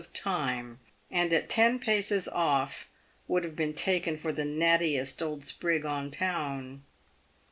of 0.01 0.11
time, 0.13 0.79
and 1.11 1.31
at 1.31 1.47
ten 1.47 1.77
paces 1.77 2.27
off 2.27 2.89
would 3.27 3.43
have 3.43 3.55
been 3.55 3.71
taken 3.75 4.17
for 4.17 4.31
the 4.31 4.41
nattiest 4.41 5.21
old 5.21 5.43
sprig 5.43 5.85
on 5.85 6.09
town. 6.09 6.81